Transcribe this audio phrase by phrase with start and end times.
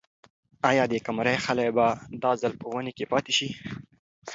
[0.69, 1.87] آیا د قمرۍ خلی به
[2.23, 3.49] دا ځل په ونې کې پاتې شي؟